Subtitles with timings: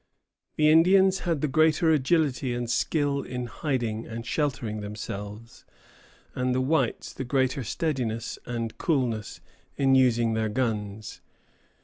[0.55, 5.63] The Indians had the greater agility and skill in hiding and sheltering themselves,
[6.33, 9.41] and the whites the greater steadiness and coolness
[9.77, 11.21] in using their guns.